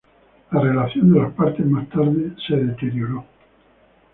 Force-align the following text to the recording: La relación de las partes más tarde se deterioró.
La 0.49 0.59
relación 0.61 1.13
de 1.13 1.19
las 1.19 1.31
partes 1.33 1.63
más 1.63 1.87
tarde 1.89 2.33
se 2.47 2.55
deterioró. 2.55 3.23